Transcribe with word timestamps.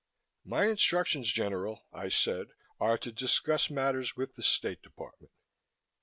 "My 0.43 0.65
instructions, 0.65 1.31
General," 1.31 1.85
I 1.93 2.09
said, 2.09 2.47
"are 2.79 2.97
to 2.97 3.11
discuss 3.11 3.69
matters 3.69 4.15
with 4.15 4.33
the 4.33 4.41
State 4.41 4.81
Department." 4.81 5.31